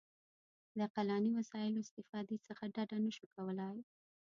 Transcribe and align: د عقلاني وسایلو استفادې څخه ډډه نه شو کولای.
د 0.75 0.77
عقلاني 0.85 1.31
وسایلو 1.39 1.83
استفادې 1.85 2.37
څخه 2.47 2.63
ډډه 2.75 2.97
نه 3.05 3.11
شو 3.15 3.25
کولای. 3.35 3.77